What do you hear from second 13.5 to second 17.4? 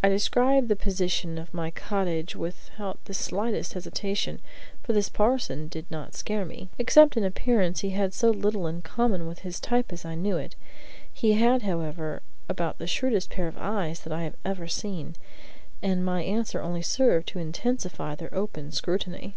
eyes that I have ever seen, and my answer only served to